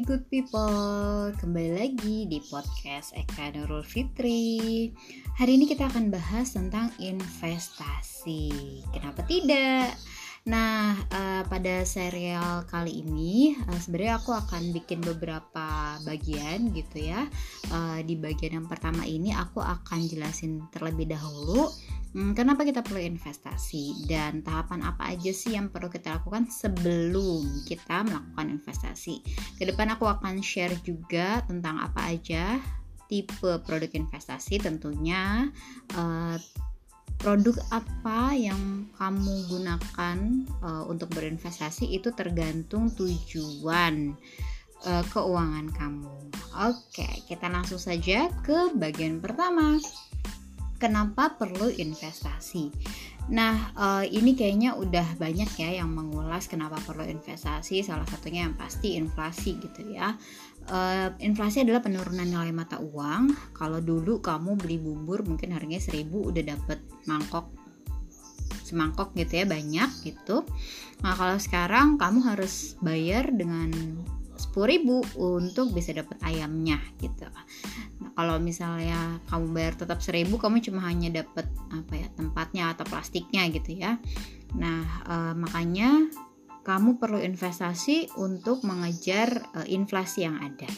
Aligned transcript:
Good 0.00 0.32
people, 0.32 1.28
kembali 1.36 1.76
lagi 1.76 2.24
di 2.24 2.40
podcast 2.48 3.12
Eka 3.12 3.52
Nurul 3.52 3.84
Fitri. 3.84 4.88
Hari 5.36 5.60
ini 5.60 5.68
kita 5.68 5.92
akan 5.92 6.08
bahas 6.08 6.56
tentang 6.56 6.88
investasi. 6.96 8.80
Kenapa 8.96 9.20
tidak? 9.28 9.92
Nah, 10.48 10.96
uh, 11.12 11.42
pada 11.44 11.84
serial 11.84 12.64
kali 12.64 13.04
ini 13.04 13.52
uh, 13.68 13.76
sebenarnya 13.76 14.24
aku 14.24 14.32
akan 14.32 14.72
bikin 14.72 15.04
beberapa 15.04 16.00
bagian 16.08 16.72
gitu 16.72 17.12
ya. 17.12 17.28
Uh, 17.68 18.00
di 18.00 18.16
bagian 18.16 18.56
yang 18.56 18.66
pertama 18.68 19.04
ini 19.04 19.36
aku 19.36 19.60
akan 19.60 20.08
jelasin 20.08 20.64
terlebih 20.72 21.12
dahulu 21.12 21.68
hmm, 22.16 22.32
kenapa 22.32 22.64
kita 22.64 22.80
perlu 22.80 23.04
investasi 23.04 24.08
dan 24.08 24.40
tahapan 24.40 24.80
apa 24.80 25.12
aja 25.12 25.28
sih 25.28 25.60
yang 25.60 25.68
perlu 25.68 25.92
kita 25.92 26.16
lakukan 26.16 26.48
sebelum 26.48 27.44
kita 27.68 28.00
melakukan 28.08 28.48
investasi. 28.56 29.20
Ke 29.60 29.68
depan 29.68 29.92
aku 29.92 30.08
akan 30.08 30.40
share 30.40 30.72
juga 30.80 31.44
tentang 31.44 31.84
apa 31.84 32.16
aja 32.16 32.56
tipe 33.12 33.60
produk 33.66 33.90
investasi 33.92 34.62
tentunya 34.62 35.50
uh, 35.98 36.38
produk 37.20 37.60
apa 37.68 38.32
yang 38.32 38.88
kamu 38.96 39.44
gunakan 39.52 40.18
uh, 40.64 40.88
untuk 40.88 41.12
berinvestasi 41.12 41.92
itu 41.92 42.16
tergantung 42.16 42.88
tujuan 42.96 44.16
uh, 44.88 45.04
keuangan 45.12 45.68
kamu. 45.68 46.16
Oke, 46.64 47.08
kita 47.28 47.52
langsung 47.52 47.76
saja 47.76 48.32
ke 48.40 48.72
bagian 48.72 49.20
pertama. 49.20 49.76
Kenapa 50.80 51.36
perlu 51.36 51.68
investasi? 51.68 52.72
Nah, 53.30 53.76
uh, 53.76 54.04
ini 54.08 54.32
kayaknya 54.32 54.74
udah 54.74 55.20
banyak 55.20 55.50
ya 55.60 55.84
yang 55.84 55.92
mengulas 55.92 56.48
kenapa 56.48 56.80
perlu 56.82 57.04
investasi. 57.04 57.84
Salah 57.84 58.08
satunya 58.08 58.48
yang 58.48 58.56
pasti 58.56 58.96
inflasi 58.96 59.60
gitu 59.60 59.92
ya. 59.92 60.16
Uh, 60.70 61.10
inflasi 61.18 61.66
adalah 61.66 61.82
penurunan 61.82 62.22
nilai 62.22 62.54
mata 62.54 62.78
uang. 62.78 63.34
Kalau 63.58 63.82
dulu 63.82 64.22
kamu 64.22 64.54
beli 64.54 64.78
bubur 64.78 65.26
mungkin 65.26 65.50
harganya 65.50 65.82
1000 65.82 66.06
udah 66.06 66.42
dapet 66.46 66.78
mangkok 67.10 67.50
semangkok 68.62 69.10
gitu 69.18 69.42
ya 69.42 69.46
banyak 69.50 69.90
gitu. 70.06 70.46
Nah, 71.02 71.18
kalau 71.18 71.42
sekarang 71.42 71.98
kamu 71.98 72.22
harus 72.22 72.78
bayar 72.78 73.34
dengan 73.34 73.74
10.000 74.38 74.86
untuk 75.18 75.74
bisa 75.74 75.90
dapat 75.90 76.16
ayamnya 76.22 76.78
gitu 77.02 77.26
kalau 78.20 78.36
misalnya 78.36 79.20
kamu 79.28 79.52
bayar 79.52 79.74
tetap 79.76 80.00
seribu 80.00 80.40
kamu 80.40 80.64
cuma 80.64 80.84
hanya 80.88 81.24
dapat 81.24 81.48
apa 81.72 81.92
ya 81.96 82.08
tempatnya 82.16 82.64
atau 82.76 82.84
plastiknya 82.88 83.48
gitu 83.52 83.76
ya 83.76 84.00
nah 84.56 84.82
e, 85.08 85.16
makanya 85.36 86.10
kamu 86.62 87.00
perlu 87.00 87.18
investasi 87.18 88.20
untuk 88.20 88.62
mengejar 88.62 89.40
e, 89.56 89.72
inflasi 89.72 90.24
yang 90.28 90.36
ada 90.38 90.68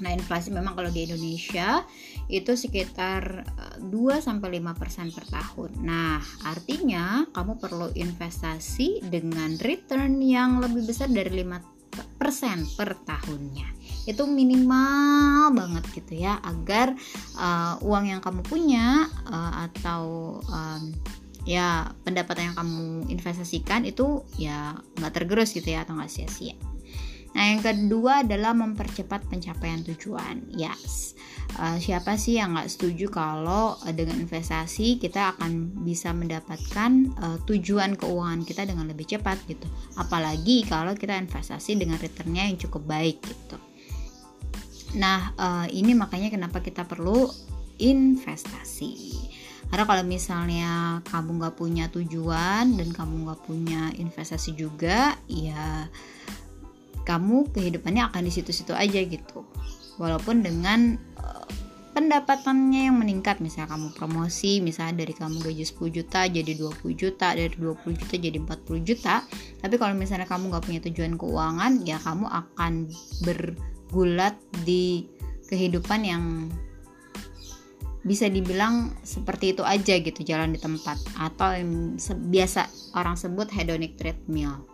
Nah, 0.00 0.16
inflasi 0.16 0.48
memang 0.48 0.72
kalau 0.72 0.88
di 0.88 1.04
Indonesia 1.04 1.84
itu 2.32 2.56
sekitar 2.56 3.44
2 3.84 3.92
sampai 4.24 4.58
5% 4.60 5.12
per 5.12 5.24
tahun. 5.28 5.70
Nah, 5.84 6.16
artinya 6.48 7.28
kamu 7.28 7.60
perlu 7.60 7.92
investasi 7.92 9.04
dengan 9.04 9.60
return 9.60 10.18
yang 10.24 10.58
lebih 10.64 10.88
besar 10.88 11.12
dari 11.12 11.44
5% 11.44 12.80
per 12.80 12.96
tahunnya 13.04 13.80
itu 14.08 14.24
minimal 14.24 15.52
banget 15.52 15.84
gitu 15.92 16.24
ya 16.24 16.40
agar 16.40 16.96
uh, 17.36 17.76
uang 17.84 18.08
yang 18.08 18.20
kamu 18.24 18.40
punya 18.42 19.06
uh, 19.28 19.68
atau 19.68 20.34
um, 20.48 20.82
ya 21.48 21.96
pendapatan 22.04 22.52
yang 22.52 22.56
kamu 22.56 23.08
investasikan 23.08 23.88
itu 23.88 24.24
ya 24.36 24.76
nggak 25.00 25.14
tergerus 25.16 25.56
gitu 25.56 25.72
ya 25.72 25.88
atau 25.88 25.96
nggak 25.96 26.12
sia-sia. 26.12 26.56
Nah 27.30 27.44
yang 27.54 27.62
kedua 27.62 28.26
adalah 28.26 28.50
mempercepat 28.58 29.30
pencapaian 29.30 29.86
tujuan. 29.86 30.50
Yes, 30.50 31.14
uh, 31.62 31.78
siapa 31.78 32.18
sih 32.18 32.42
yang 32.42 32.58
nggak 32.58 32.66
setuju 32.66 33.06
kalau 33.06 33.78
uh, 33.78 33.94
dengan 33.94 34.18
investasi 34.18 34.98
kita 34.98 35.38
akan 35.38 35.82
bisa 35.86 36.10
mendapatkan 36.10 37.14
uh, 37.22 37.38
tujuan 37.46 37.94
keuangan 37.94 38.42
kita 38.42 38.66
dengan 38.66 38.90
lebih 38.90 39.06
cepat 39.06 39.38
gitu. 39.46 39.66
Apalagi 39.94 40.66
kalau 40.66 40.98
kita 40.98 41.14
investasi 41.14 41.78
dengan 41.78 42.02
returnnya 42.02 42.50
yang 42.50 42.58
cukup 42.58 42.82
baik 42.82 43.22
gitu. 43.22 43.56
Nah, 44.98 45.30
uh, 45.38 45.66
ini 45.70 45.94
makanya 45.94 46.34
kenapa 46.34 46.58
kita 46.58 46.82
perlu 46.82 47.30
investasi. 47.78 49.30
Karena 49.70 49.84
kalau 49.86 50.02
misalnya 50.02 50.98
kamu 51.06 51.30
nggak 51.38 51.54
punya 51.54 51.86
tujuan 51.94 52.74
dan 52.74 52.88
kamu 52.90 53.14
nggak 53.22 53.40
punya 53.46 53.94
investasi 53.94 54.58
juga, 54.58 55.14
ya 55.30 55.86
kamu 57.06 57.54
kehidupannya 57.54 58.10
akan 58.10 58.26
di 58.26 58.32
situ-situ 58.34 58.74
aja 58.74 58.98
gitu. 59.06 59.46
Walaupun 60.02 60.42
dengan 60.42 60.98
uh, 61.22 61.46
pendapatannya 61.94 62.90
yang 62.90 62.98
meningkat, 62.98 63.38
misalnya 63.38 63.78
kamu 63.78 63.94
promosi, 63.94 64.58
misalnya 64.58 65.06
dari 65.06 65.14
kamu 65.14 65.38
gaji 65.38 65.64
10 65.66 65.96
juta 65.96 66.20
jadi 66.26 66.52
20 66.58 66.90
juta, 66.98 67.28
dari 67.34 67.54
20 67.54 68.00
juta 68.00 68.14
jadi 68.18 68.38
40 68.42 68.88
juta. 68.88 69.14
Tapi 69.62 69.74
kalau 69.78 69.94
misalnya 69.94 70.26
kamu 70.26 70.50
nggak 70.50 70.64
punya 70.66 70.80
tujuan 70.90 71.14
keuangan, 71.14 71.72
ya 71.86 71.98
kamu 72.02 72.26
akan 72.26 72.72
ber 73.22 73.54
gulat 73.90 74.38
di 74.62 75.06
kehidupan 75.50 76.06
yang 76.06 76.24
bisa 78.00 78.28
dibilang 78.32 78.96
seperti 79.04 79.52
itu 79.52 79.62
aja 79.64 80.00
gitu 80.00 80.24
jalan 80.24 80.56
di 80.56 80.60
tempat 80.60 80.96
atau 81.20 81.52
yang 81.52 82.00
biasa 82.32 82.94
orang 82.96 83.16
sebut 83.16 83.52
hedonic 83.52 84.00
treadmill 84.00 84.70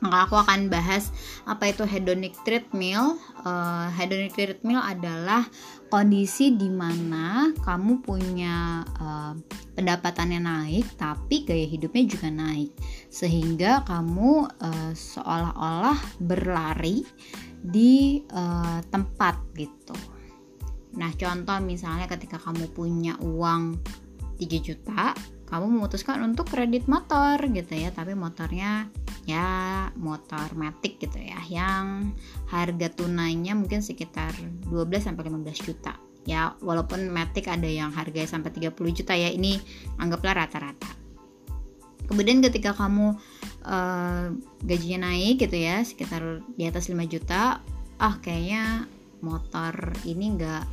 maka 0.00 0.16
aku 0.26 0.36
akan 0.40 0.72
bahas 0.72 1.12
apa 1.44 1.70
itu 1.70 1.84
hedonic 1.84 2.32
treadmill. 2.42 3.20
Uh, 3.44 3.92
hedonic 3.92 4.32
treadmill 4.32 4.80
adalah 4.80 5.44
kondisi 5.92 6.56
di 6.56 6.72
mana 6.72 7.52
kamu 7.60 8.00
punya 8.00 8.80
uh, 8.96 9.36
pendapatannya 9.76 10.40
naik, 10.40 10.88
tapi 10.96 11.44
gaya 11.44 11.68
hidupnya 11.68 12.04
juga 12.08 12.28
naik, 12.32 12.72
sehingga 13.12 13.84
kamu 13.84 14.48
uh, 14.48 14.92
seolah-olah 14.96 16.00
berlari 16.24 17.04
di 17.60 18.24
uh, 18.32 18.80
tempat 18.88 19.36
gitu. 19.52 20.19
Nah, 20.98 21.10
contoh 21.14 21.58
misalnya 21.62 22.10
ketika 22.10 22.40
kamu 22.42 22.70
punya 22.74 23.14
uang 23.22 23.78
3 24.40 24.58
juta, 24.58 25.14
kamu 25.46 25.66
memutuskan 25.78 26.22
untuk 26.22 26.50
kredit 26.50 26.90
motor 26.90 27.38
gitu 27.50 27.74
ya, 27.74 27.90
tapi 27.94 28.14
motornya 28.14 28.90
ya 29.28 29.86
motor 29.94 30.50
matic 30.58 30.98
gitu 30.98 31.20
ya, 31.20 31.38
yang 31.46 32.16
harga 32.50 32.90
tunainya 32.90 33.54
mungkin 33.54 33.84
sekitar 33.84 34.34
12 34.66 35.06
sampai 35.06 35.30
15 35.30 35.66
juta. 35.66 35.94
Ya, 36.28 36.54
walaupun 36.60 37.08
matic 37.08 37.48
ada 37.48 37.66
yang 37.66 37.94
harganya 37.94 38.28
sampai 38.28 38.52
30 38.52 38.74
juta 38.92 39.14
ya, 39.14 39.30
ini 39.30 39.56
anggaplah 39.98 40.46
rata-rata. 40.46 41.00
Kemudian 42.10 42.42
ketika 42.42 42.74
kamu 42.74 43.14
uh, 43.64 44.34
gajinya 44.66 45.10
naik 45.10 45.46
gitu 45.46 45.56
ya 45.62 45.86
sekitar 45.86 46.42
di 46.58 46.66
atas 46.66 46.90
5 46.90 46.98
juta 47.06 47.62
ah 48.00 48.14
kayaknya 48.18 48.90
motor 49.20 49.94
ini 50.08 50.34
enggak 50.34 50.64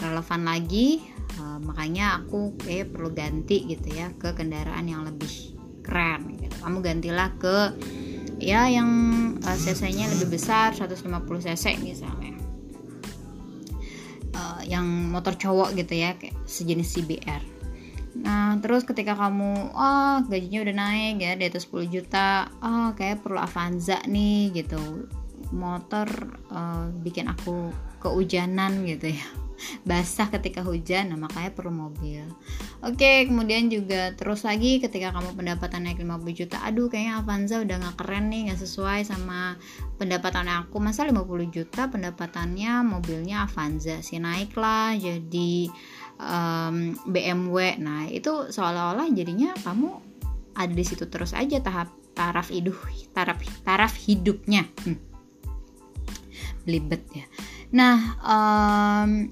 relevan 0.00 0.42
lagi 0.46 1.02
uh, 1.38 1.58
makanya 1.62 2.22
aku 2.22 2.54
kayak 2.58 2.94
perlu 2.94 3.10
ganti 3.14 3.66
gitu 3.68 3.94
ya 3.94 4.10
ke 4.14 4.34
kendaraan 4.34 4.86
yang 4.86 5.06
lebih 5.06 5.54
keren 5.84 6.34
gitu. 6.40 6.54
kamu 6.64 6.78
gantilah 6.80 7.30
ke 7.36 7.56
ya 8.40 8.66
yang 8.66 8.90
uh, 9.44 9.56
cc-nya 9.58 10.10
lebih 10.16 10.36
besar 10.40 10.74
150 10.74 11.04
cc 11.46 11.64
misalnya 11.84 12.34
uh, 14.34 14.60
yang 14.66 14.86
motor 15.12 15.36
cowok 15.36 15.76
gitu 15.78 15.94
ya 15.94 16.16
kayak 16.18 16.34
sejenis 16.48 16.98
CBR 16.98 17.54
Nah, 18.14 18.62
terus 18.62 18.86
ketika 18.86 19.18
kamu, 19.18 19.74
oh 19.74 20.16
gajinya 20.30 20.62
udah 20.62 20.74
naik 20.78 21.18
ya, 21.18 21.34
di 21.34 21.50
atas 21.50 21.66
10 21.66 21.90
juta, 21.90 22.46
oh 22.62 22.94
kayak 22.94 23.26
perlu 23.26 23.42
Avanza 23.42 23.98
nih 24.06 24.54
gitu. 24.54 25.10
Motor 25.50 26.06
uh, 26.54 26.94
bikin 27.02 27.26
aku 27.26 27.74
keujanan 27.98 28.86
gitu 28.86 29.10
ya. 29.10 29.26
Basah 29.88 30.28
ketika 30.32 30.64
hujan, 30.64 31.12
nah 31.14 31.18
makanya 31.18 31.54
perlu 31.54 31.72
mobil. 31.72 32.24
Oke, 32.84 33.28
kemudian 33.28 33.70
juga 33.72 34.12
terus 34.14 34.44
lagi 34.44 34.78
ketika 34.82 35.14
kamu 35.14 35.36
pendapatan 35.38 35.86
naik 35.88 36.02
50 36.02 36.32
juta, 36.34 36.56
aduh 36.62 36.90
kayaknya 36.92 37.22
Avanza 37.22 37.56
udah 37.62 37.76
gak 37.80 37.96
keren 38.02 38.28
nih, 38.28 38.52
gak 38.52 38.60
sesuai 38.60 39.06
sama 39.06 39.56
pendapatan 39.96 40.50
aku. 40.50 40.82
Masa 40.82 41.06
50 41.06 41.24
juta 41.48 41.88
pendapatannya 41.88 42.84
mobilnya 42.84 43.46
Avanza 43.46 44.04
sih 44.04 44.20
naik 44.20 44.54
lah 44.58 44.96
jadi 44.96 45.70
um, 46.18 46.94
BMW 47.08 47.78
nah 47.80 48.06
itu 48.06 48.50
seolah-olah 48.50 49.10
jadinya 49.10 49.54
kamu 49.62 49.90
ada 50.54 50.72
di 50.72 50.84
situ 50.86 51.10
terus 51.10 51.34
aja 51.34 51.58
tahap 51.58 51.90
taraf 52.14 52.50
hidup 52.54 52.78
taraf 53.10 53.42
taraf 53.66 53.92
hidupnya 53.98 54.66
hmm. 54.86 54.98
belibet 56.62 57.02
ya 57.10 57.26
nah 57.74 57.96
um, 58.22 59.28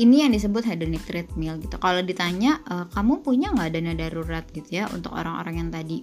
ini 0.00 0.24
yang 0.24 0.32
disebut 0.32 0.64
hedonic 0.64 1.04
treadmill 1.04 1.60
gitu. 1.60 1.76
Kalau 1.76 2.00
ditanya 2.00 2.64
uh, 2.64 2.88
kamu 2.88 3.20
punya 3.20 3.52
nggak 3.52 3.76
dana 3.76 3.92
darurat 3.92 4.48
gitu 4.48 4.80
ya 4.80 4.88
untuk 4.88 5.12
orang-orang 5.12 5.60
yang 5.60 5.70
tadi? 5.70 6.00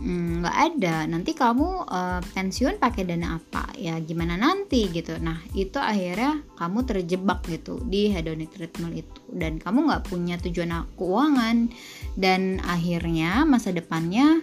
Hmm, 0.00 0.40
nggak 0.40 0.56
hmm, 0.56 0.66
ada. 0.72 0.96
Nanti 1.04 1.36
kamu 1.36 1.68
uh, 1.84 2.20
pensiun 2.32 2.80
pakai 2.80 3.04
dana 3.04 3.36
apa? 3.36 3.76
Ya 3.76 4.00
gimana 4.00 4.40
nanti 4.40 4.88
gitu. 4.88 5.20
Nah 5.20 5.44
itu 5.52 5.76
akhirnya 5.76 6.40
kamu 6.56 6.78
terjebak 6.88 7.44
gitu 7.52 7.84
di 7.84 8.08
hedonic 8.08 8.48
treadmill 8.56 9.04
itu. 9.04 9.20
Dan 9.28 9.60
kamu 9.60 9.92
nggak 9.92 10.04
punya 10.08 10.40
tujuan 10.40 10.88
keuangan. 10.96 11.68
Dan 12.16 12.64
akhirnya 12.64 13.44
masa 13.44 13.76
depannya 13.76 14.40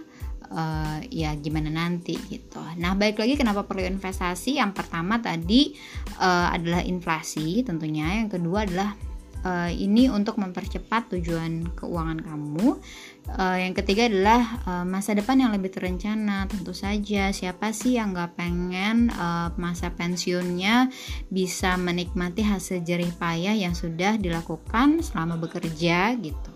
uh, 0.52 1.00
ya 1.08 1.32
gimana 1.40 1.72
nanti 1.72 2.14
gitu. 2.28 2.60
Nah, 2.78 2.94
baik 2.94 3.18
lagi 3.18 3.34
kenapa 3.40 3.64
perlu 3.64 3.82
investasi? 3.82 4.60
Yang 4.60 4.84
pertama 4.84 5.18
tadi 5.18 5.72
uh, 6.20 6.52
adalah 6.52 6.84
inflasi 6.84 7.64
tentunya, 7.64 8.22
yang 8.22 8.30
kedua 8.30 8.68
adalah 8.68 8.94
uh, 9.42 9.70
ini 9.70 10.08
untuk 10.08 10.38
mempercepat 10.38 11.18
tujuan 11.18 11.74
keuangan 11.74 12.22
kamu. 12.22 12.78
Uh, 13.22 13.58
yang 13.58 13.70
ketiga 13.70 14.10
adalah 14.10 14.42
uh, 14.66 14.84
masa 14.86 15.14
depan 15.14 15.38
yang 15.38 15.54
lebih 15.54 15.70
terencana. 15.70 16.46
Tentu 16.50 16.74
saja, 16.74 17.30
siapa 17.30 17.70
sih 17.70 17.98
yang 17.98 18.14
nggak 18.14 18.34
pengen 18.34 19.14
uh, 19.14 19.54
masa 19.58 19.94
pensiunnya 19.94 20.90
bisa 21.30 21.78
menikmati 21.78 22.42
hasil 22.42 22.82
jerih 22.82 23.14
payah 23.18 23.54
yang 23.54 23.74
sudah 23.78 24.18
dilakukan 24.18 25.02
selama 25.06 25.38
bekerja 25.38 26.18
gitu. 26.18 26.51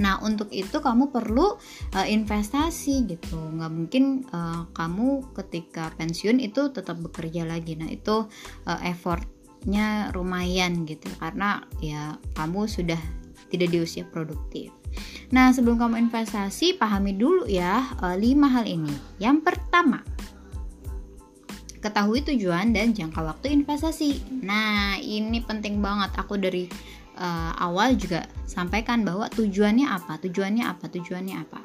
Nah, 0.00 0.18
untuk 0.24 0.48
itu 0.50 0.80
kamu 0.80 1.12
perlu 1.12 1.60
uh, 1.94 2.06
investasi 2.08 3.04
gitu. 3.04 3.36
Nggak 3.36 3.72
mungkin 3.72 4.04
uh, 4.32 4.66
kamu 4.72 5.36
ketika 5.36 5.92
pensiun 6.00 6.40
itu 6.40 6.72
tetap 6.72 6.96
bekerja 6.98 7.44
lagi. 7.44 7.76
Nah, 7.76 7.92
itu 7.92 8.24
uh, 8.64 8.80
effortnya 8.80 10.08
lumayan 10.16 10.88
gitu 10.88 11.06
karena 11.20 11.68
ya 11.84 12.16
kamu 12.32 12.64
sudah 12.64 12.98
tidak 13.52 13.68
di 13.68 13.78
usia 13.84 14.08
produktif. 14.08 14.72
Nah, 15.30 15.54
sebelum 15.54 15.78
kamu 15.78 16.10
investasi, 16.10 16.74
pahami 16.74 17.14
dulu 17.14 17.46
ya 17.46 17.94
uh, 18.02 18.16
lima 18.18 18.50
hal 18.50 18.66
ini. 18.66 18.90
Yang 19.22 19.46
pertama, 19.46 20.02
ketahui 21.80 22.20
tujuan 22.24 22.76
dan 22.76 22.92
jangka 22.92 23.20
waktu 23.24 23.56
investasi. 23.56 24.40
Nah, 24.44 25.00
ini 25.00 25.40
penting 25.40 25.80
banget. 25.80 26.12
Aku 26.20 26.36
dari 26.36 26.68
uh, 27.16 27.52
awal 27.56 27.96
juga 27.96 28.28
sampaikan 28.44 29.04
bahwa 29.04 29.28
tujuannya 29.32 29.88
apa, 29.88 30.20
tujuannya 30.20 30.64
apa, 30.68 30.84
tujuannya 30.92 31.36
apa. 31.40 31.60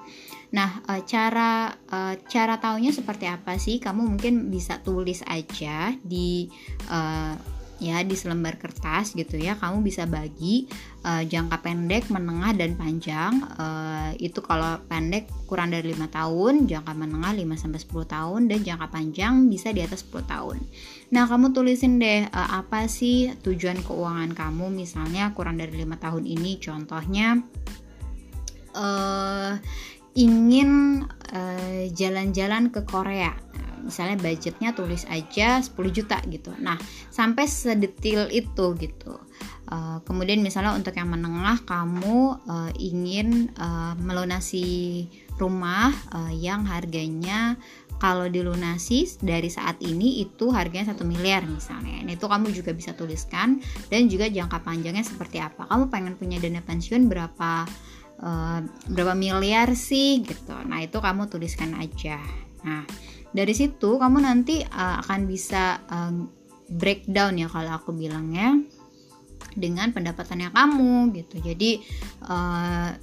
Nah, 0.56 0.80
uh, 0.88 1.02
cara 1.04 1.76
uh, 1.92 2.16
cara 2.32 2.56
taunya 2.60 2.96
seperti 2.96 3.28
apa 3.28 3.60
sih? 3.60 3.80
Kamu 3.84 4.08
mungkin 4.08 4.48
bisa 4.48 4.80
tulis 4.80 5.20
aja 5.28 5.92
di 6.00 6.48
uh, 6.88 7.36
ya 7.84 8.00
di 8.08 8.16
selembar 8.16 8.56
kertas 8.56 9.12
gitu 9.12 9.36
ya 9.36 9.60
kamu 9.60 9.84
bisa 9.84 10.08
bagi 10.08 10.68
uh, 11.04 11.24
jangka 11.28 11.60
pendek 11.60 12.08
menengah 12.08 12.56
dan 12.56 12.80
panjang. 12.80 13.44
Uh, 13.60 14.12
itu 14.16 14.40
kalau 14.40 14.80
pendek 14.88 15.28
kurang 15.46 15.76
dari 15.76 15.92
lima 15.92 16.08
tahun 16.08 16.66
jangka 16.66 16.94
menengah 16.96 17.36
5 17.36 17.62
sampai 17.62 17.80
10 17.84 18.16
tahun 18.16 18.42
dan 18.48 18.60
jangka 18.64 18.88
panjang 18.90 19.34
bisa 19.52 19.76
di 19.76 19.84
atas 19.84 20.08
10 20.08 20.24
tahun. 20.26 20.58
Nah 21.12 21.24
kamu 21.28 21.52
tulisin 21.52 22.00
deh 22.00 22.26
uh, 22.32 22.50
apa 22.64 22.88
sih 22.88 23.36
tujuan 23.44 23.84
keuangan 23.84 24.32
kamu? 24.32 24.72
Misalnya 24.72 25.36
kurang 25.36 25.60
dari 25.60 25.76
lima 25.76 26.00
tahun 26.00 26.24
ini 26.24 26.58
contohnya 26.64 27.44
uh, 28.74 29.54
ingin 30.16 31.04
jalan-jalan 31.92 32.72
uh, 32.72 32.72
ke 32.72 32.82
Korea 32.88 33.45
misalnya 33.86 34.18
budgetnya 34.18 34.74
tulis 34.74 35.06
aja 35.06 35.62
10 35.62 35.72
juta 35.94 36.18
gitu. 36.28 36.52
Nah 36.58 36.76
sampai 37.14 37.46
sedetil 37.46 38.28
itu 38.34 38.66
gitu. 38.82 39.16
Uh, 39.66 39.98
kemudian 40.06 40.46
misalnya 40.46 40.78
untuk 40.78 40.94
yang 40.94 41.10
menengah 41.10 41.58
kamu 41.66 42.38
uh, 42.46 42.72
ingin 42.78 43.50
uh, 43.58 43.98
melunasi 43.98 45.10
rumah 45.42 45.90
uh, 46.14 46.30
yang 46.30 46.70
harganya 46.70 47.58
kalau 47.98 48.28
dilunasi 48.28 49.08
dari 49.24 49.48
saat 49.48 49.80
ini 49.82 50.22
itu 50.22 50.52
harganya 50.52 50.94
satu 50.94 51.08
miliar 51.08 51.48
misalnya. 51.48 52.04
Nah, 52.04 52.14
itu 52.14 52.28
kamu 52.28 52.52
juga 52.52 52.76
bisa 52.76 52.92
tuliskan 52.94 53.64
dan 53.88 54.12
juga 54.12 54.28
jangka 54.28 54.62
panjangnya 54.62 55.02
seperti 55.02 55.40
apa. 55.40 55.66
Kamu 55.66 55.88
pengen 55.88 56.20
punya 56.20 56.38
dana 56.38 56.60
pensiun 56.60 57.08
berapa 57.08 57.66
uh, 58.22 58.60
berapa 58.92 59.14
miliar 59.16 59.74
sih 59.74 60.24
gitu. 60.24 60.56
Nah 60.68 60.84
itu 60.84 60.98
kamu 61.00 61.28
tuliskan 61.32 61.76
aja. 61.76 62.20
Nah 62.68 62.84
dari 63.36 63.52
situ 63.52 64.00
kamu 64.00 64.24
nanti 64.24 64.64
uh, 64.64 65.04
akan 65.04 65.28
bisa 65.28 65.84
uh, 65.92 66.16
breakdown 66.72 67.36
ya 67.36 67.52
kalau 67.52 67.76
aku 67.76 67.92
bilangnya 67.92 68.56
dengan 69.60 69.92
pendapatannya 69.92 70.56
kamu 70.56 71.12
gitu 71.14 71.44
jadi 71.44 71.84
uh, 72.26 72.96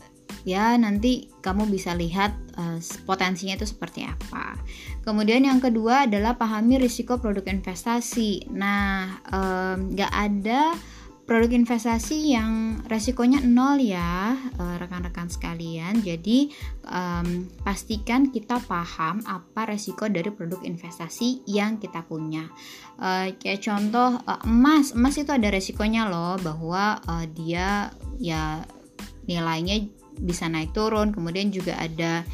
ya 0.48 0.74
nanti 0.80 1.30
kamu 1.44 1.68
bisa 1.68 1.92
lihat 1.94 2.34
uh, 2.56 2.80
potensinya 3.06 3.54
itu 3.54 3.68
seperti 3.68 4.08
apa. 4.08 4.58
Kemudian 5.06 5.44
yang 5.46 5.60
kedua 5.62 6.06
adalah 6.06 6.38
pahami 6.38 6.78
risiko 6.78 7.18
produk 7.18 7.46
investasi. 7.46 8.50
Nah, 8.50 9.18
nggak 9.92 10.12
um, 10.12 10.18
ada 10.24 10.74
produk 11.22 11.54
investasi 11.54 12.34
yang 12.34 12.82
resikonya 12.90 13.38
nol 13.40 13.78
ya 13.78 14.34
eh, 14.34 14.76
rekan-rekan 14.78 15.30
sekalian. 15.30 16.02
Jadi 16.02 16.50
um, 16.90 17.46
pastikan 17.62 18.34
kita 18.34 18.58
paham 18.66 19.22
apa 19.24 19.70
resiko 19.70 20.10
dari 20.10 20.28
produk 20.34 20.60
investasi 20.66 21.46
yang 21.46 21.78
kita 21.78 22.02
punya. 22.04 22.50
Uh, 22.98 23.30
kayak 23.38 23.62
contoh 23.62 24.18
uh, 24.18 24.42
emas. 24.44 24.92
Emas 24.92 25.14
itu 25.18 25.30
ada 25.30 25.48
resikonya 25.48 26.10
loh 26.10 26.36
bahwa 26.42 26.98
uh, 27.06 27.26
dia 27.30 27.94
ya 28.18 28.66
nilainya 29.30 29.88
bisa 30.18 30.50
naik 30.50 30.74
turun. 30.74 31.14
Kemudian 31.14 31.54
juga 31.54 31.78
ada 31.78 32.26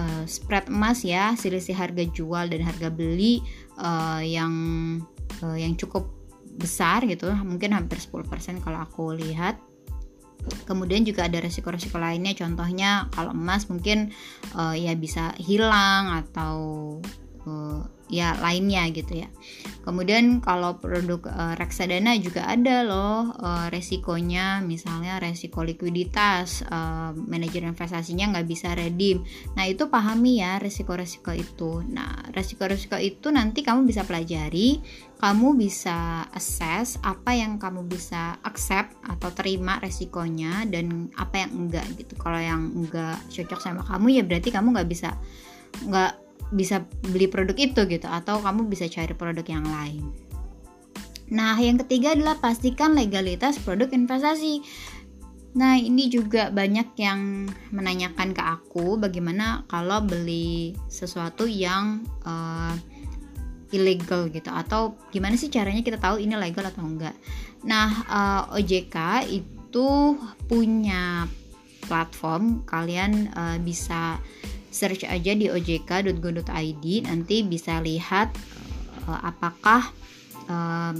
uh, 0.00 0.24
spread 0.24 0.72
emas 0.72 1.04
ya 1.04 1.36
selisih 1.36 1.76
harga 1.76 2.08
jual 2.08 2.48
dan 2.48 2.64
harga 2.64 2.88
beli 2.88 3.44
uh, 3.76 4.24
yang 4.24 4.52
uh, 5.44 5.56
yang 5.56 5.76
cukup 5.76 6.19
besar 6.60 7.08
gitu 7.08 7.32
mungkin 7.42 7.72
hampir 7.72 7.96
10% 7.96 8.60
kalau 8.60 8.84
aku 8.84 9.16
lihat. 9.16 9.56
Kemudian 10.64 11.04
juga 11.04 11.28
ada 11.28 11.36
resiko-resiko 11.36 12.00
lainnya 12.00 12.32
contohnya 12.32 13.12
kalau 13.12 13.36
emas 13.36 13.68
mungkin 13.68 14.08
uh, 14.56 14.72
ya 14.72 14.96
bisa 14.96 15.36
hilang 15.36 16.16
atau 16.24 16.56
uh, 17.44 17.84
ya 18.10 18.36
lainnya 18.42 18.84
gitu 18.90 19.22
ya. 19.24 19.28
Kemudian 19.80 20.44
kalau 20.44 20.76
produk 20.76 21.24
uh, 21.30 21.54
reksadana 21.56 22.18
juga 22.20 22.44
ada 22.44 22.84
loh 22.84 23.32
uh, 23.38 23.70
resikonya. 23.72 24.60
Misalnya 24.60 25.22
resiko 25.22 25.64
likuiditas 25.64 26.66
uh, 26.68 27.16
manajer 27.16 27.64
investasinya 27.64 28.36
nggak 28.36 28.48
bisa 28.50 28.74
redeem 28.74 29.22
nah 29.54 29.64
itu 29.64 29.86
pahami 29.88 30.42
ya 30.42 30.58
resiko-resiko 30.58 31.32
itu. 31.32 31.86
Nah 31.86 32.28
resiko-resiko 32.34 32.98
itu 32.98 33.30
nanti 33.30 33.62
kamu 33.62 33.86
bisa 33.86 34.04
pelajari 34.04 34.82
kamu 35.20 35.52
bisa 35.52 36.24
assess 36.32 36.96
apa 37.04 37.36
yang 37.36 37.60
kamu 37.60 37.84
bisa 37.84 38.40
accept 38.40 38.96
atau 39.04 39.28
terima 39.36 39.76
resikonya 39.76 40.64
dan 40.64 41.12
apa 41.14 41.44
yang 41.44 41.52
enggak 41.68 41.86
gitu. 42.00 42.16
Kalau 42.16 42.40
yang 42.40 42.72
enggak 42.72 43.20
cocok 43.28 43.60
sama 43.60 43.82
kamu 43.84 44.20
ya 44.20 44.22
berarti 44.24 44.48
kamu 44.48 44.72
nggak 44.72 44.88
bisa 44.88 45.12
nggak 45.84 46.29
bisa 46.50 46.82
beli 47.06 47.30
produk 47.30 47.54
itu 47.54 47.86
gitu 47.86 48.06
atau 48.10 48.42
kamu 48.42 48.66
bisa 48.66 48.90
cari 48.90 49.14
produk 49.14 49.46
yang 49.46 49.66
lain. 49.66 50.04
Nah, 51.30 51.54
yang 51.62 51.78
ketiga 51.86 52.18
adalah 52.18 52.42
pastikan 52.42 52.98
legalitas 52.98 53.62
produk 53.62 53.86
investasi. 53.94 54.66
Nah, 55.54 55.78
ini 55.78 56.10
juga 56.10 56.50
banyak 56.50 56.94
yang 56.98 57.46
menanyakan 57.70 58.34
ke 58.34 58.42
aku 58.42 58.98
bagaimana 58.98 59.66
kalau 59.70 60.02
beli 60.02 60.74
sesuatu 60.90 61.46
yang 61.46 62.02
uh, 62.26 62.74
ilegal 63.70 64.26
gitu 64.30 64.50
atau 64.50 64.98
gimana 65.14 65.38
sih 65.38 65.50
caranya 65.50 65.86
kita 65.86 65.98
tahu 66.02 66.18
ini 66.18 66.34
legal 66.34 66.66
atau 66.66 66.82
enggak. 66.82 67.14
Nah, 67.62 67.88
uh, 68.10 68.42
eh, 68.54 68.62
OJK 68.62 68.96
itu 69.30 69.88
punya 70.50 71.26
platform 71.86 72.66
kalian 72.66 73.30
uh, 73.34 73.58
bisa 73.62 74.18
search 74.70 75.04
aja 75.04 75.34
di 75.34 75.50
ojk.go.id 75.50 76.84
nanti 77.04 77.36
bisa 77.42 77.82
lihat 77.82 78.30
uh, 79.10 79.20
apakah 79.26 79.90
uh, 80.46 80.94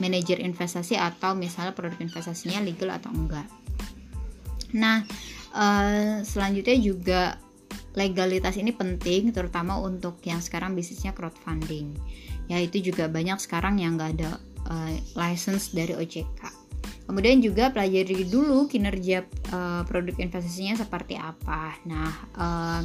manajer 0.00 0.40
investasi 0.42 0.98
atau 0.98 1.36
misalnya 1.36 1.76
produk 1.76 2.00
investasinya 2.00 2.64
legal 2.64 2.90
atau 2.90 3.12
enggak. 3.12 3.46
Nah, 4.72 5.04
uh, 5.52 6.24
selanjutnya 6.24 6.76
juga 6.80 7.22
legalitas 7.92 8.56
ini 8.56 8.72
penting 8.72 9.36
terutama 9.36 9.76
untuk 9.76 10.16
yang 10.24 10.40
sekarang 10.40 10.72
bisnisnya 10.72 11.12
crowdfunding. 11.12 11.92
Ya 12.48 12.58
itu 12.58 12.80
juga 12.80 13.06
banyak 13.06 13.38
sekarang 13.38 13.78
yang 13.78 14.00
nggak 14.00 14.10
ada 14.18 14.40
uh, 14.66 14.92
license 15.14 15.76
dari 15.76 15.92
OJK. 15.92 16.61
Kemudian 17.12 17.44
juga 17.44 17.68
pelajari 17.68 18.24
dulu 18.24 18.64
kinerja 18.72 19.28
uh, 19.52 19.84
produk 19.84 20.16
investasinya 20.16 20.80
seperti 20.80 21.20
apa. 21.20 21.76
Nah, 21.84 22.08
uh, 22.40 22.80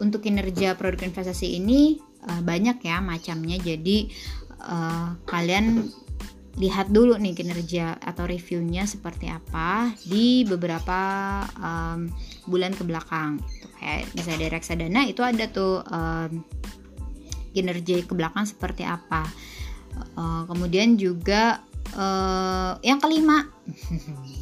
untuk 0.00 0.24
kinerja 0.24 0.72
produk 0.80 1.04
investasi 1.04 1.60
ini 1.60 2.00
uh, 2.24 2.40
banyak 2.40 2.80
ya 2.80 3.04
macamnya. 3.04 3.60
Jadi 3.60 4.08
uh, 4.64 5.12
kalian 5.28 5.92
lihat 6.56 6.88
dulu 6.88 7.20
nih 7.20 7.36
kinerja 7.36 8.00
atau 8.00 8.24
reviewnya 8.24 8.88
seperti 8.88 9.28
apa 9.28 9.92
di 10.08 10.48
beberapa 10.48 11.00
um, 11.60 12.08
bulan 12.48 12.72
ke 12.72 12.86
belakang 12.86 13.42
gitu. 13.42 13.68
kayak 13.76 14.08
misalnya 14.14 14.38
dari 14.46 14.52
reksadana 14.54 15.00
itu 15.04 15.20
ada 15.26 15.50
tuh 15.50 15.82
um, 15.82 16.46
kinerja 17.50 18.06
ke 18.06 18.14
belakang 18.14 18.46
seperti 18.46 18.86
apa 18.86 19.26
uh, 20.14 20.46
kemudian 20.46 20.94
juga 20.94 21.58
uh, 21.94 22.76
yang 22.82 22.98
kelima. 23.00 23.48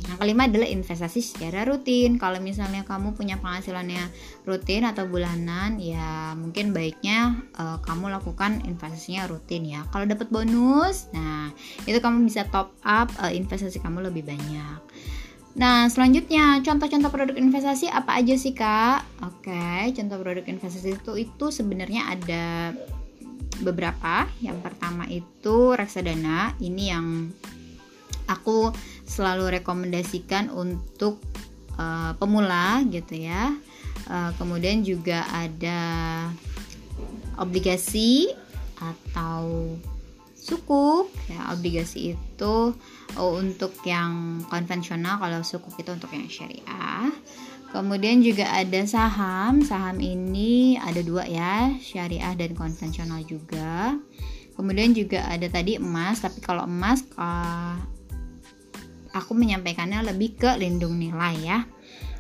Yang 0.03 0.19
kelima 0.19 0.43
adalah 0.51 0.69
investasi 0.69 1.21
secara 1.23 1.63
rutin. 1.63 2.19
Kalau 2.19 2.43
misalnya 2.43 2.83
kamu 2.83 3.15
punya 3.15 3.39
penghasilannya 3.39 4.11
rutin 4.45 4.83
atau 4.83 5.07
bulanan 5.07 5.79
ya 5.79 6.35
mungkin 6.35 6.75
baiknya 6.75 7.39
uh, 7.55 7.79
kamu 7.87 8.11
lakukan 8.11 8.67
investasinya 8.67 9.31
rutin 9.31 9.63
ya. 9.65 9.87
Kalau 9.95 10.05
dapat 10.05 10.29
bonus 10.29 11.09
nah 11.15 11.55
itu 11.87 11.97
kamu 12.03 12.27
bisa 12.27 12.49
top 12.51 12.75
up 12.83 13.09
uh, 13.23 13.31
investasi 13.31 13.79
kamu 13.79 14.11
lebih 14.11 14.27
banyak. 14.27 14.81
Nah, 15.53 15.85
selanjutnya 15.93 16.65
contoh-contoh 16.65 17.13
produk 17.13 17.37
investasi 17.37 17.85
apa 17.93 18.25
aja 18.25 18.41
sih, 18.41 18.57
Kak? 18.57 19.05
Oke, 19.21 19.93
contoh 19.93 20.17
produk 20.17 20.45
investasi 20.49 20.97
itu 20.97 21.13
itu 21.29 21.47
sebenarnya 21.53 22.09
ada 22.09 22.73
beberapa. 23.61 24.25
Yang 24.41 24.59
pertama 24.65 25.05
itu 25.11 25.77
reksadana. 25.77 26.57
Ini 26.57 26.85
yang 26.97 27.29
aku 28.31 28.73
selalu 29.05 29.61
rekomendasikan 29.61 30.49
untuk 30.49 31.21
uh, 31.77 32.17
pemula 32.17 32.81
gitu 32.89 33.21
ya. 33.21 33.53
Uh, 34.09 34.33
kemudian 34.41 34.81
juga 34.81 35.29
ada 35.31 35.81
obligasi 37.37 38.33
atau 38.83 39.77
sukuk 40.43 41.07
ya 41.31 41.55
obligasi 41.55 42.19
itu 42.19 42.55
oh, 43.15 43.33
untuk 43.39 43.79
yang 43.87 44.43
konvensional 44.51 45.23
kalau 45.23 45.39
sukuk 45.47 45.79
itu 45.79 45.95
untuk 45.95 46.11
yang 46.11 46.27
syariah 46.27 47.15
Kemudian 47.73 48.21
juga 48.21 48.53
ada 48.53 48.85
saham. 48.85 49.65
Saham 49.65 49.97
ini 49.97 50.77
ada 50.77 51.01
dua 51.01 51.25
ya, 51.25 51.73
syariah 51.81 52.37
dan 52.37 52.53
konvensional 52.53 53.25
juga. 53.25 53.97
Kemudian 54.53 54.93
juga 54.93 55.25
ada 55.25 55.49
tadi 55.49 55.81
emas, 55.81 56.21
tapi 56.21 56.45
kalau 56.45 56.69
emas 56.69 57.01
uh, 57.17 57.81
aku 59.17 59.33
menyampaikannya 59.33 60.05
lebih 60.05 60.37
ke 60.37 60.61
lindung 60.61 61.01
nilai 61.01 61.35
ya. 61.41 61.59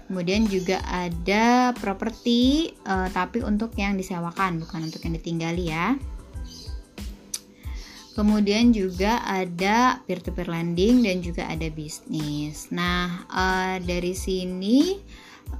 Kemudian 0.08 0.48
juga 0.48 0.80
ada 0.88 1.76
properti, 1.76 2.72
uh, 2.88 3.12
tapi 3.12 3.44
untuk 3.44 3.76
yang 3.76 4.00
disewakan, 4.00 4.56
bukan 4.56 4.88
untuk 4.88 5.04
yang 5.04 5.14
ditinggali 5.20 5.68
ya. 5.68 6.00
Kemudian 8.12 8.76
juga 8.76 9.24
ada 9.24 10.04
peer-to-peer 10.04 10.48
lending 10.48 11.00
dan 11.00 11.24
juga 11.24 11.48
ada 11.48 11.64
bisnis. 11.72 12.68
Nah, 12.68 13.24
uh, 13.28 13.76
dari 13.80 14.12
sini 14.12 15.00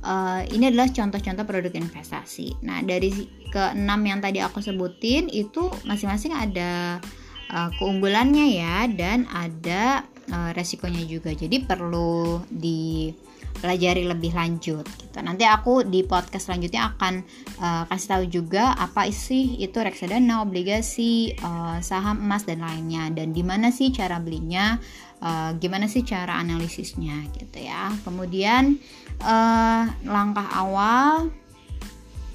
uh, 0.02 0.42
ini 0.50 0.68
adalah 0.68 0.90
contoh-contoh 0.90 1.44
produk 1.46 1.72
investasi. 1.72 2.58
Nah, 2.66 2.82
dari 2.82 3.10
keenam 3.52 4.00
yang 4.02 4.18
tadi 4.18 4.40
aku 4.40 4.58
sebutin 4.60 5.28
itu 5.30 5.68
masing-masing 5.84 6.32
ada 6.34 6.98
uh, 7.52 7.70
keunggulannya 7.78 8.58
ya 8.58 8.88
dan 8.90 9.28
ada 9.30 10.04
uh, 10.32 10.50
resikonya 10.56 11.04
juga. 11.06 11.32
Jadi 11.32 11.62
perlu 11.62 12.42
dipelajari 13.54 14.09
lebih 14.09 14.32
lanjut 14.35 14.82
gitu. 14.82 15.18
Nanti 15.23 15.47
aku 15.47 15.87
di 15.87 16.02
podcast 16.02 16.50
selanjutnya 16.50 16.97
akan 16.97 17.23
uh, 17.62 17.82
kasih 17.87 18.09
tahu 18.09 18.25
juga 18.26 18.75
apa 18.75 19.06
sih 19.12 19.61
itu 19.62 19.78
reksadana, 19.78 20.42
obligasi, 20.42 21.37
uh, 21.38 21.78
saham 21.85 22.18
emas 22.18 22.42
dan 22.42 22.64
lainnya 22.64 23.12
dan 23.14 23.30
di 23.30 23.44
mana 23.47 23.71
sih 23.71 23.94
cara 23.94 24.18
belinya, 24.18 24.80
uh, 25.23 25.54
gimana 25.61 25.87
sih 25.87 26.02
cara 26.02 26.40
analisisnya 26.40 27.30
gitu 27.37 27.62
ya. 27.62 27.92
Kemudian 28.02 28.80
uh, 29.23 29.85
langkah 30.02 30.49
awal 30.59 31.30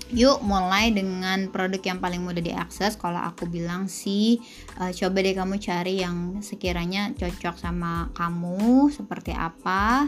yuk 0.08 0.40
mulai 0.40 0.96
dengan 0.96 1.52
produk 1.52 1.84
yang 1.84 2.00
paling 2.00 2.24
mudah 2.24 2.40
diakses 2.40 2.96
kalau 2.96 3.20
aku 3.20 3.44
bilang 3.44 3.92
sih 3.92 4.40
uh, 4.80 4.92
coba 4.96 5.20
deh 5.20 5.36
kamu 5.36 5.60
cari 5.60 6.00
yang 6.00 6.40
sekiranya 6.40 7.12
cocok 7.12 7.60
sama 7.60 8.08
kamu 8.16 8.88
seperti 8.88 9.36
apa 9.36 10.08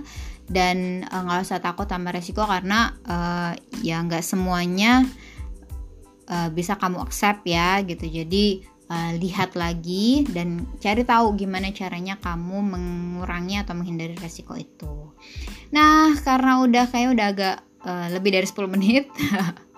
dan 0.49 1.05
eh, 1.05 1.21
nggak 1.23 1.39
uh, 1.39 1.45
usah 1.45 1.61
takut 1.61 1.85
tambah 1.85 2.11
resiko 2.11 2.43
karena 2.43 2.97
uh, 3.05 3.53
ya 3.85 4.01
nggak 4.01 4.25
semuanya 4.25 5.05
uh, 6.27 6.49
bisa 6.49 6.75
kamu 6.75 7.05
accept 7.05 7.45
ya 7.45 7.79
gitu 7.85 8.09
jadi 8.09 8.65
uh, 8.89 9.11
lihat 9.15 9.53
lagi 9.53 10.25
dan 10.27 10.65
cari 10.81 11.05
tahu 11.05 11.37
gimana 11.37 11.69
caranya 11.71 12.17
kamu 12.17 12.65
mengurangi 12.65 13.61
atau 13.61 13.77
menghindari 13.77 14.17
resiko 14.17 14.57
itu 14.57 15.09
Nah, 15.69 16.17
karena 16.25 16.65
udah 16.65 16.85
kayak 16.89 17.09
udah 17.13 17.27
agak 17.29 17.55
uh, 17.85 18.07
lebih 18.09 18.33
dari 18.33 18.47
10 18.47 18.73
menit. 18.73 19.05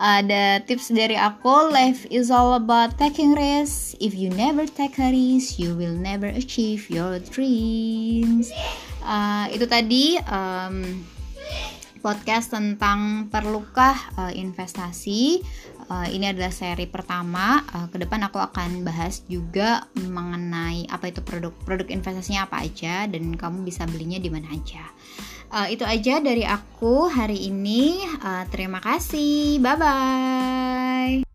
ada 0.00 0.64
tips 0.64 0.88
dari 0.88 1.12
aku, 1.12 1.68
life 1.68 2.08
is 2.08 2.32
all 2.32 2.56
about 2.56 2.96
taking 2.96 3.36
risks. 3.36 3.92
If 4.00 4.16
you 4.16 4.32
never 4.32 4.64
take 4.64 4.96
a 4.96 5.12
risk, 5.12 5.60
you 5.60 5.76
will 5.76 5.92
never 5.92 6.24
achieve 6.24 6.88
your 6.88 7.20
dreams. 7.20 8.48
Uh, 9.04 9.52
itu 9.52 9.68
tadi 9.68 10.16
um, 10.24 11.04
podcast 12.00 12.56
tentang 12.56 13.28
perlukah 13.28 13.92
uh, 14.16 14.32
investasi. 14.32 15.44
Uh, 15.90 16.08
ini 16.08 16.32
adalah 16.32 16.48
seri 16.48 16.88
pertama. 16.88 17.60
Uh, 17.68 17.84
ke 17.92 18.00
depan 18.00 18.24
aku 18.24 18.40
akan 18.40 18.80
bahas 18.80 19.20
juga 19.28 19.84
mengenai 20.00 20.88
apa 20.88 21.12
itu 21.12 21.20
produk 21.20 21.52
produk 21.68 21.92
investasinya 21.92 22.48
apa 22.48 22.64
aja 22.64 23.04
dan 23.04 23.36
kamu 23.36 23.68
bisa 23.68 23.84
belinya 23.84 24.16
di 24.16 24.32
mana 24.32 24.48
aja. 24.48 24.80
Uh, 25.50 25.66
itu 25.66 25.82
aja 25.82 26.22
dari 26.22 26.46
aku 26.46 27.10
hari 27.10 27.50
ini. 27.50 27.98
Uh, 28.22 28.46
terima 28.54 28.78
kasih. 28.78 29.58
Bye 29.58 29.76
bye. 29.76 31.29